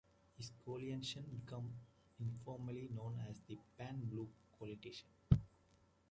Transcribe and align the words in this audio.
This 0.35 0.51
coalition 0.65 1.23
became 1.29 1.75
informally 2.19 2.87
known 2.91 3.19
as 3.29 3.39
the 3.41 3.59
Pan-Blue 3.77 4.27
Coalition. 4.57 5.09